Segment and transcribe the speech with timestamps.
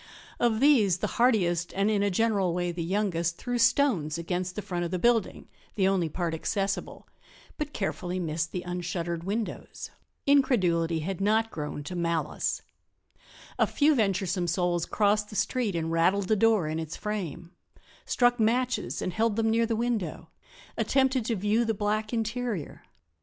[0.39, 4.63] Of these the hardiest, and in a general way the youngest, threw stones against the
[4.63, 7.07] front of the building, the only part accessible,
[7.59, 9.91] but carefully missed the unshuttered windows.
[10.25, 12.63] Incredulity had not grown to malice.
[13.59, 17.51] A few venturesome souls crossed the street and rattled the door in its frame;
[18.03, 20.29] struck matches and held them near the window;
[20.79, 22.81] attempted to view the black interior.